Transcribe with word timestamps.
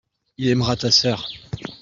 il 0.39 0.47
aimera 0.47 0.75
ta 0.75 0.89
sœur. 0.89 1.29